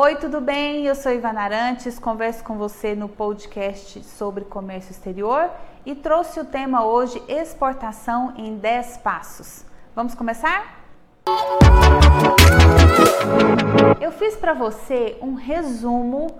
[0.00, 0.86] Oi, tudo bem?
[0.86, 5.50] Eu sou Ivana Arantes, converso com você no podcast sobre comércio exterior
[5.84, 9.64] e trouxe o tema hoje exportação em 10 passos.
[9.96, 10.84] Vamos começar?
[14.00, 16.38] Eu fiz para você um resumo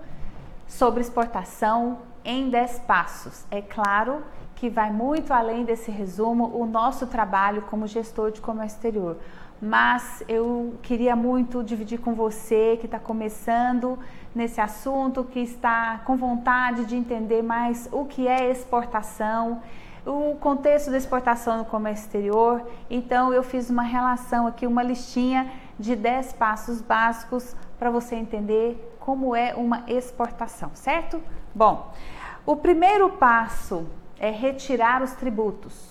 [0.65, 3.43] sobre exportação em 10 passos.
[3.51, 4.23] É claro
[4.59, 9.17] que vai muito além desse resumo o nosso trabalho como gestor de comércio exterior
[9.61, 13.99] mas eu queria muito dividir com você que está começando
[14.33, 19.61] nesse assunto, que está com vontade de entender mais o que é exportação,
[20.05, 22.63] o contexto da exportação no comércio exterior.
[22.89, 28.95] Então, eu fiz uma relação aqui, uma listinha de 10 passos básicos para você entender
[28.99, 31.21] como é uma exportação, certo?
[31.53, 31.91] Bom,
[32.45, 33.85] o primeiro passo
[34.19, 35.89] é retirar os tributos.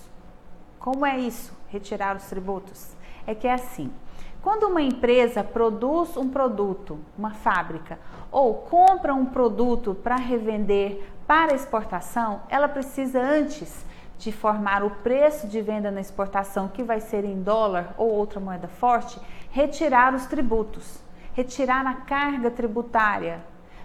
[0.78, 1.56] Como é isso?
[1.70, 2.98] Retirar os tributos?
[3.28, 3.92] é que é assim.
[4.40, 7.98] Quando uma empresa produz um produto, uma fábrica,
[8.32, 13.84] ou compra um produto para revender para exportação, ela precisa antes
[14.18, 18.40] de formar o preço de venda na exportação, que vai ser em dólar ou outra
[18.40, 19.20] moeda forte,
[19.50, 20.98] retirar os tributos,
[21.34, 23.42] retirar a carga tributária,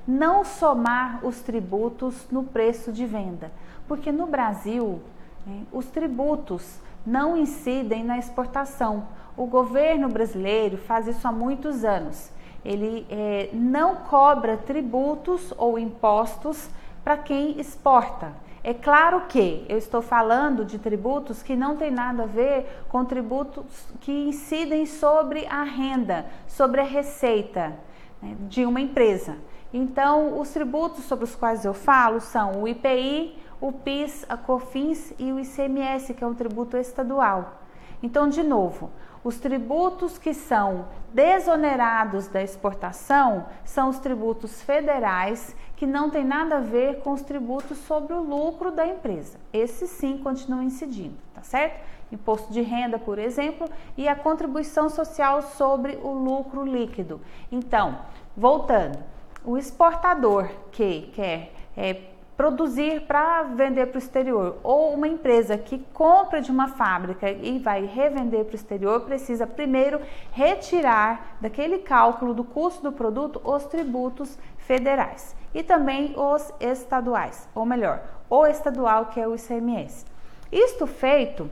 [0.08, 3.52] não somar os tributos no preço de venda,
[3.88, 5.02] porque no Brasil
[5.46, 9.08] né, os tributos não incidem na exportação.
[9.36, 12.31] O governo brasileiro faz isso há muitos anos.
[12.64, 16.70] Ele é, não cobra tributos ou impostos
[17.04, 18.31] para quem exporta.
[18.64, 23.04] É claro que eu estou falando de tributos que não tem nada a ver com
[23.04, 23.66] tributos
[24.00, 27.74] que incidem sobre a renda, sobre a receita
[28.22, 29.36] né, de uma empresa.
[29.73, 35.13] Então, os tributos sobre os quais eu falo são o IPI, o PIS, a COFINS
[35.17, 37.59] e o ICMS, que é um tributo estadual.
[38.03, 38.91] Então, de novo,
[39.23, 46.57] os tributos que são desonerados da exportação são os tributos federais, que não tem nada
[46.57, 49.39] a ver com os tributos sobre o lucro da empresa.
[49.51, 51.79] Esses sim continuam incidindo, tá certo?
[52.12, 53.67] Imposto de renda, por exemplo,
[53.97, 57.22] e a contribuição social sobre o lucro líquido.
[57.51, 57.97] Então,
[58.35, 59.00] voltando,
[59.46, 62.02] o exportador que quer é,
[62.36, 67.59] produzir para vender para o exterior, ou uma empresa que compra de uma fábrica e
[67.59, 73.66] vai revender para o exterior, precisa primeiro retirar daquele cálculo do custo do produto os
[73.66, 80.06] tributos federais e também os estaduais, ou melhor, o estadual que é o ICMS.
[80.52, 81.50] Isto feito,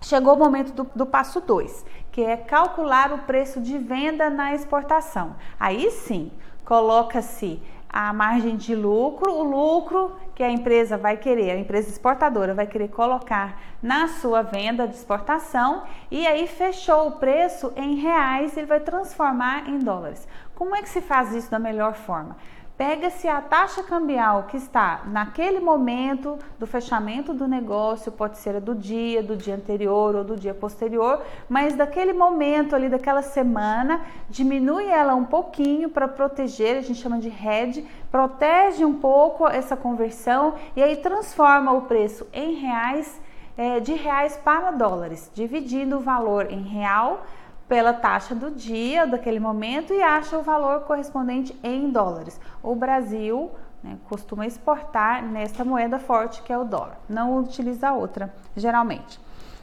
[0.00, 4.54] chegou o momento do, do passo 2, que é calcular o preço de venda na
[4.54, 5.36] exportação.
[5.60, 6.32] Aí sim,
[6.68, 12.52] coloca-se a margem de lucro, o lucro que a empresa vai querer, a empresa exportadora
[12.52, 18.54] vai querer colocar na sua venda de exportação e aí fechou o preço em reais,
[18.54, 20.28] ele vai transformar em dólares.
[20.54, 22.36] Como é que se faz isso da melhor forma?
[22.78, 28.72] Pega-se a taxa cambial que está naquele momento do fechamento do negócio, pode ser do
[28.72, 34.00] dia, do dia anterior ou do dia posterior, mas daquele momento ali, daquela semana,
[34.30, 39.76] diminui ela um pouquinho para proteger, a gente chama de hedge, protege um pouco essa
[39.76, 43.20] conversão e aí transforma o preço em reais,
[43.56, 47.24] é, de reais para dólares, dividindo o valor em real
[47.68, 52.40] pela taxa do dia, daquele momento, e acha o valor correspondente em dólares.
[52.62, 53.50] O Brasil
[53.82, 59.20] né, costuma exportar nesta moeda forte que é o dólar, não utiliza outra, geralmente.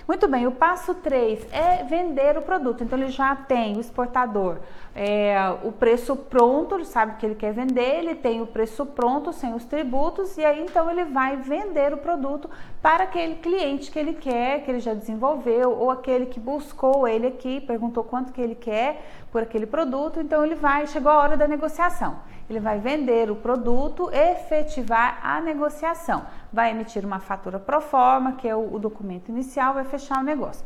[0.07, 2.83] Muito bem, o passo 3 é vender o produto.
[2.83, 4.59] Então ele já tem o exportador,
[4.95, 9.33] é, o preço pronto, ele sabe que ele quer vender, ele tem o preço pronto
[9.33, 12.47] sem os tributos, e aí então ele vai vender o produto
[12.83, 17.25] para aquele cliente que ele quer, que ele já desenvolveu, ou aquele que buscou ele
[17.25, 19.01] aqui, perguntou quanto que ele quer
[19.31, 22.17] por aquele produto, então ele vai, chegou a hora da negociação.
[22.47, 28.47] Ele vai vender o produto, efetivar a negociação, vai emitir uma fatura pro forma, que
[28.47, 30.65] é o, o documento inicial, vai fechar o negócio.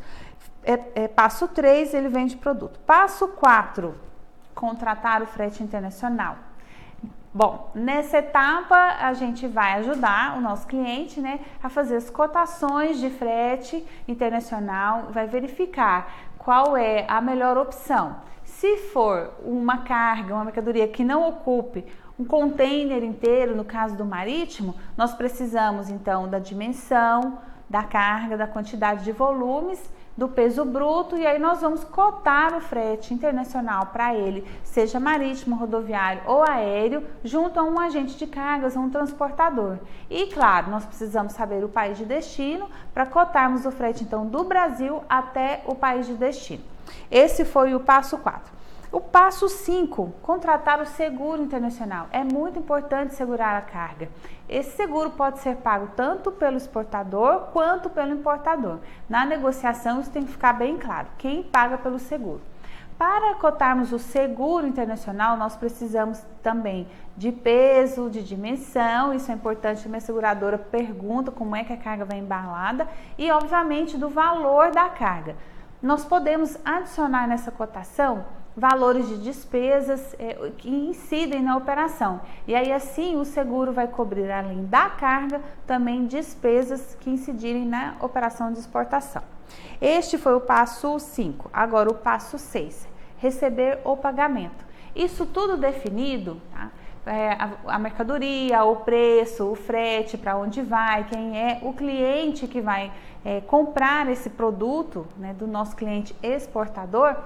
[0.62, 2.78] É, é, passo 3, ele vende produto.
[2.86, 3.92] Passo 4,
[4.54, 6.36] contratar o frete internacional.
[7.34, 12.98] Bom, nessa etapa a gente vai ajudar o nosso cliente né, a fazer as cotações
[13.00, 18.16] de frete internacional, vai verificar qual é a melhor opção.
[18.44, 21.84] Se for uma carga, uma mercadoria que não ocupe
[22.20, 27.38] um container inteiro, no caso do marítimo, nós precisamos então da dimensão
[27.68, 29.80] da carga, da quantidade de volumes,
[30.16, 35.56] do peso bruto e aí nós vamos cotar o frete internacional para ele, seja marítimo,
[35.56, 39.78] rodoviário ou aéreo, junto a um agente de cargas, um transportador.
[40.10, 44.44] E claro, nós precisamos saber o país de destino para cotarmos o frete então do
[44.44, 46.64] Brasil até o país de destino.
[47.10, 48.59] Esse foi o passo 4.
[48.92, 52.08] O passo 5, contratar o seguro internacional.
[52.10, 54.08] É muito importante segurar a carga.
[54.48, 58.78] Esse seguro pode ser pago tanto pelo exportador quanto pelo importador.
[59.08, 62.40] Na negociação, isso tem que ficar bem claro: quem paga pelo seguro.
[62.98, 69.88] Para cotarmos o seguro internacional, nós precisamos também de peso, de dimensão, isso é importante,
[69.88, 74.88] minha seguradora pergunta como é que a carga vai embalada e, obviamente, do valor da
[74.88, 75.36] carga.
[75.80, 78.26] Nós podemos adicionar nessa cotação
[78.60, 82.20] valores de despesas é, que incidem na operação.
[82.46, 87.96] E aí assim o seguro vai cobrir além da carga também despesas que incidirem na
[88.02, 89.22] operação de exportação.
[89.80, 91.48] Este foi o passo 5.
[91.50, 92.86] Agora o passo 6,
[93.16, 94.62] receber o pagamento.
[94.94, 96.70] Isso tudo definido, tá?
[97.06, 102.46] É, a, a, mercadoria, o preço, o frete, para onde vai, quem é o cliente
[102.46, 102.92] que vai
[103.24, 107.16] é, comprar esse produto né, do nosso cliente exportador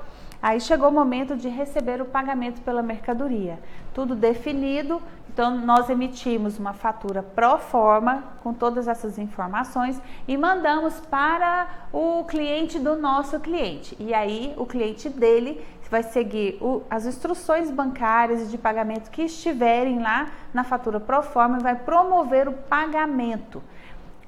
[0.45, 3.59] Aí chegou o momento de receber o pagamento pela mercadoria.
[3.95, 9.99] Tudo definido, então nós emitimos uma fatura pro forma com todas essas informações
[10.29, 13.97] e mandamos para o cliente do nosso cliente.
[13.99, 19.99] E aí o cliente dele vai seguir o, as instruções bancárias de pagamento que estiverem
[19.99, 23.63] lá na fatura pro forma e vai promover o pagamento.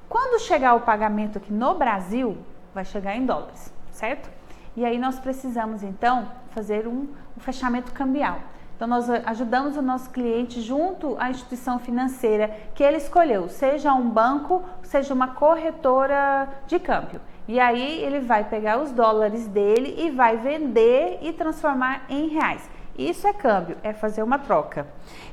[0.09, 2.35] Quando chegar o pagamento aqui no Brasil,
[2.73, 4.36] vai chegar em dólares, certo?
[4.77, 8.39] E aí nós precisamos então fazer um, um fechamento cambial.
[8.75, 14.07] Então, nós ajudamos o nosso cliente junto à instituição financeira que ele escolheu, seja um
[14.07, 17.19] banco, seja uma corretora de câmbio.
[17.47, 22.69] E aí ele vai pegar os dólares dele e vai vender e transformar em reais.
[22.95, 24.85] Isso é câmbio, é fazer uma troca.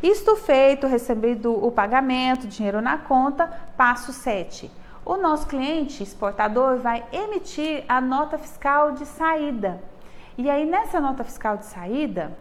[0.02, 4.70] Isto feito, recebido o pagamento, dinheiro na conta, passo 7
[5.04, 9.80] o nosso cliente exportador vai emitir a nota fiscal de saída.
[10.36, 12.36] E aí nessa nota fiscal de saída,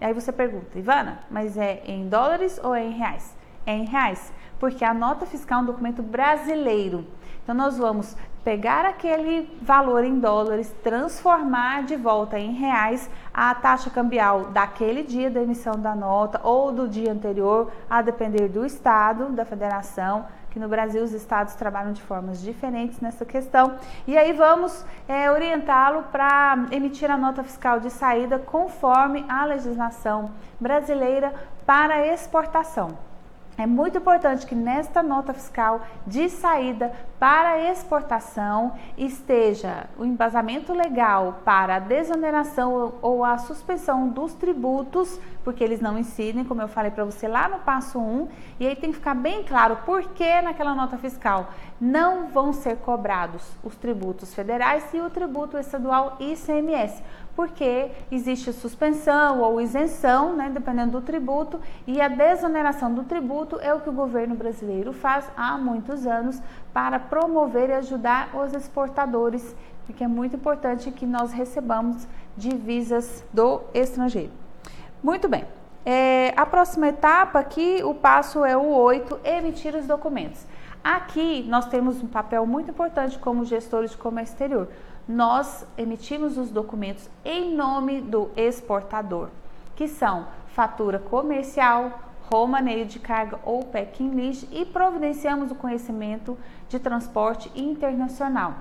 [0.00, 3.36] aí você pergunta, Ivana, mas é em dólares ou é em reais?
[3.64, 7.06] É em reais, porque a nota fiscal é um documento brasileiro.
[7.42, 13.88] Então nós vamos pegar aquele valor em dólares, transformar de volta em reais a taxa
[13.88, 19.28] cambial daquele dia da emissão da nota ou do dia anterior, a depender do estado,
[19.30, 23.74] da federação que no Brasil os estados trabalham de formas diferentes nessa questão.
[24.06, 30.30] E aí vamos é, orientá-lo para emitir a nota fiscal de saída conforme a legislação
[30.60, 31.32] brasileira
[31.64, 32.98] para exportação.
[33.56, 41.40] É muito importante que nesta nota fiscal de saída para exportação esteja o embasamento legal
[41.44, 46.90] para a desoneração ou a suspensão dos tributos, porque eles não incidem, como eu falei
[46.90, 48.28] para você lá no passo 1,
[48.60, 51.50] e aí tem que ficar bem claro por que naquela nota fiscal
[51.80, 57.02] não vão ser cobrados os tributos federais e o tributo estadual ICMS
[57.34, 63.72] porque existe suspensão ou isenção, né, dependendo do tributo, e a desoneração do tributo é
[63.72, 66.40] o que o governo brasileiro faz há muitos anos
[66.72, 69.54] para promover e ajudar os exportadores,
[69.86, 72.06] porque é muito importante que nós recebamos
[72.36, 74.41] divisas do estrangeiro.
[75.02, 75.44] Muito bem.
[75.84, 80.46] É, a próxima etapa aqui, o passo é o 8, emitir os documentos.
[80.82, 84.68] Aqui nós temos um papel muito importante como gestores de comércio exterior
[85.06, 89.28] nós emitimos os documentos em nome do exportador,
[89.74, 92.00] que são fatura comercial,
[92.30, 96.38] romaneio de carga ou packing list e providenciamos o conhecimento
[96.68, 98.54] de transporte internacional.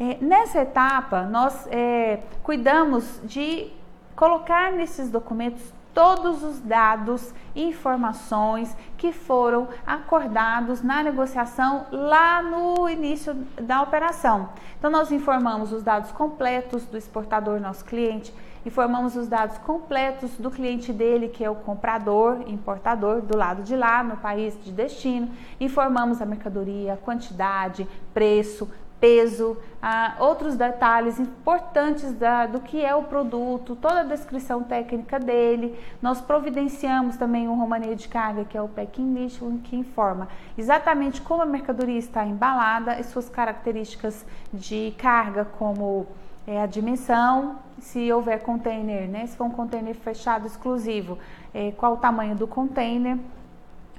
[0.00, 3.70] É, nessa etapa, nós é, cuidamos de
[4.18, 5.62] colocar nesses documentos
[5.94, 13.32] todos os dados e informações que foram acordados na negociação lá no início
[13.62, 14.48] da operação.
[14.76, 18.34] Então, nós informamos os dados completos do exportador, nosso cliente,
[18.66, 23.76] informamos os dados completos do cliente dele, que é o comprador, importador, do lado de
[23.76, 28.68] lá, no país de destino, informamos a mercadoria, quantidade, preço,
[29.00, 35.18] peso, ah, outros detalhes importantes da, do que é o produto, toda a descrição técnica
[35.18, 35.78] dele.
[36.02, 41.20] Nós providenciamos também um romaneio de carga, que é o packing list, que informa exatamente
[41.20, 46.06] como a mercadoria está embalada e suas características de carga, como
[46.46, 49.26] é, a dimensão, se houver container, né?
[49.26, 51.18] Se for um container fechado exclusivo,
[51.54, 53.18] é, qual o tamanho do container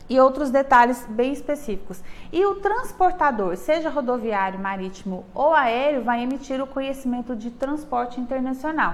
[0.09, 2.01] e outros detalhes bem específicos.
[2.31, 8.93] E o transportador, seja rodoviário, marítimo ou aéreo, vai emitir o conhecimento de transporte internacional.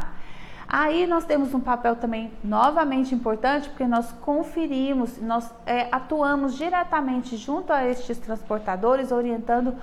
[0.67, 7.37] Aí nós temos um papel também novamente importante, porque nós conferimos, nós é, atuamos diretamente
[7.37, 9.75] junto a estes transportadores, orientando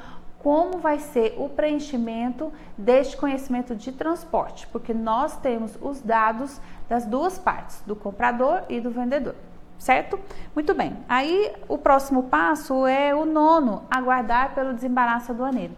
[0.42, 7.06] como vai ser o preenchimento deste conhecimento de transporte, porque nós temos os dados das
[7.06, 9.36] duas partes, do comprador e do vendedor.
[9.82, 10.16] Certo?
[10.54, 10.96] Muito bem.
[11.08, 15.74] Aí o próximo passo é o nono, aguardar pelo desembaraço aduaneiro.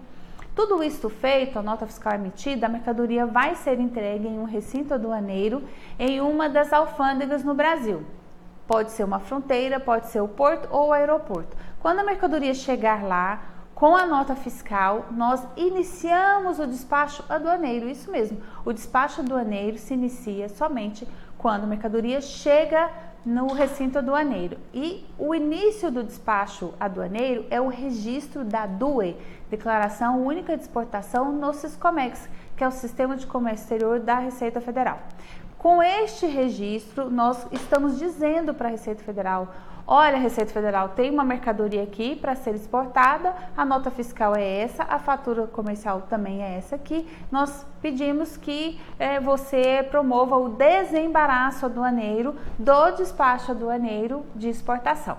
[0.55, 4.93] Tudo isso feito, a nota fiscal emitida, a mercadoria vai ser entregue em um recinto
[4.93, 5.63] aduaneiro
[5.99, 8.05] em uma das alfândegas no Brasil.
[8.67, 11.57] Pode ser uma fronteira, pode ser o porto ou o aeroporto.
[11.81, 13.41] Quando a mercadoria chegar lá,
[13.75, 17.89] com a nota fiscal, nós iniciamos o despacho aduaneiro.
[17.89, 21.09] Isso mesmo, o despacho aduaneiro se inicia somente
[21.39, 22.91] quando a mercadoria chega
[23.25, 24.59] no recinto aduaneiro.
[24.73, 29.17] E o início do despacho aduaneiro é o registro da DUE,
[29.49, 34.61] Declaração Única de Exportação no Siscomex, que é o Sistema de Comércio Exterior da Receita
[34.61, 35.01] Federal.
[35.59, 39.49] Com este registro, nós estamos dizendo para a Receita Federal:
[39.87, 44.85] olha, Receita Federal, tem uma mercadoria aqui para ser exportada, a nota fiscal é essa,
[44.85, 47.07] a fatura comercial também é essa aqui.
[47.31, 55.19] Nós pedimos que é, você promova o desembaraço aduaneiro do despacho aduaneiro de exportação.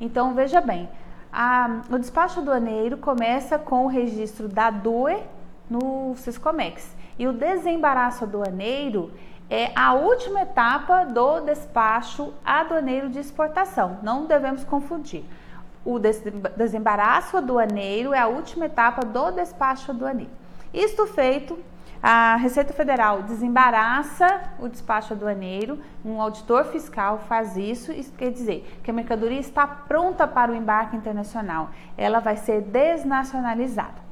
[0.00, 0.88] Então, veja bem,
[1.32, 5.22] a, o despacho aduaneiro começa com o registro da DUE
[5.68, 9.12] no Siscomex e o desembaraço aduaneiro
[9.48, 13.98] é a última etapa do despacho aduaneiro de exportação.
[14.02, 15.24] Não devemos confundir.
[15.84, 20.32] O desembaraço aduaneiro é a última etapa do despacho aduaneiro.
[20.72, 21.58] Isto feito,
[22.02, 28.78] a Receita Federal desembaraça o despacho aduaneiro, um auditor fiscal faz isso, isso quer dizer
[28.82, 34.02] que a mercadoria está pronta para o embarque internacional, ela vai ser desnacionalizada.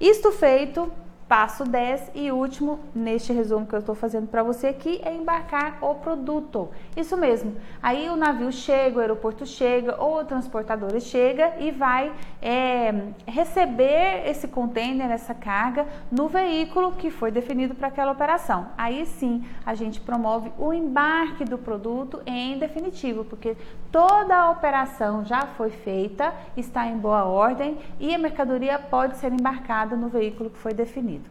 [0.00, 0.90] Isto feito,
[1.32, 5.78] Passo 10 e último, neste resumo que eu estou fazendo para você aqui, é embarcar
[5.80, 6.68] o produto.
[6.94, 7.56] Isso mesmo.
[7.82, 12.12] Aí o navio chega, o aeroporto chega, ou o transportador chega e vai
[12.42, 12.92] é,
[13.26, 18.66] receber esse container, essa carga, no veículo que foi definido para aquela operação.
[18.76, 23.56] Aí sim a gente promove o embarque do produto em definitivo, porque
[23.90, 29.32] toda a operação já foi feita, está em boa ordem e a mercadoria pode ser
[29.32, 31.21] embarcada no veículo que foi definido.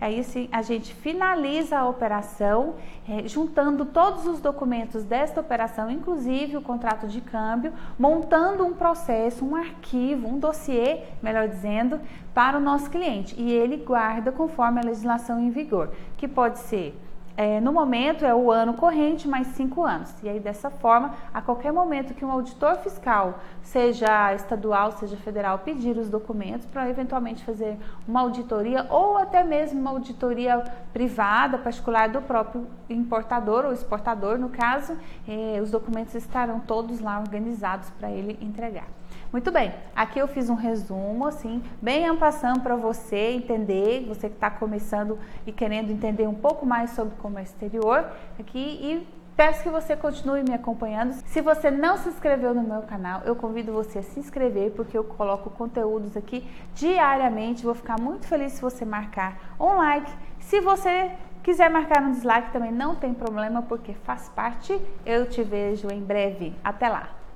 [0.00, 2.76] Aí sim, a gente finaliza a operação,
[3.06, 9.44] é, juntando todos os documentos desta operação, inclusive o contrato de câmbio, montando um processo,
[9.44, 12.00] um arquivo, um dossiê, melhor dizendo,
[12.32, 13.34] para o nosso cliente.
[13.38, 16.98] E ele guarda conforme a legislação em vigor, que pode ser
[17.40, 20.14] é, no momento é o ano corrente mais cinco anos.
[20.22, 25.60] E aí, dessa forma, a qualquer momento que um auditor fiscal, seja estadual, seja federal,
[25.60, 32.10] pedir os documentos para eventualmente fazer uma auditoria ou até mesmo uma auditoria privada, particular
[32.10, 34.94] do próprio importador ou exportador, no caso,
[35.26, 38.99] é, os documentos estarão todos lá organizados para ele entregar.
[39.32, 44.34] Muito bem, aqui eu fiz um resumo, assim, bem ampassando para você entender, você que
[44.34, 49.06] está começando e querendo entender um pouco mais sobre comércio exterior, aqui e
[49.36, 51.14] Peço que você continue me acompanhando.
[51.24, 54.98] Se você não se inscreveu no meu canal, eu convido você a se inscrever, porque
[54.98, 57.64] eu coloco conteúdos aqui diariamente.
[57.64, 60.12] Vou ficar muito feliz se você marcar um like.
[60.40, 64.78] Se você quiser marcar um dislike também não tem problema, porque faz parte.
[65.06, 66.54] Eu te vejo em breve.
[66.62, 67.19] Até lá!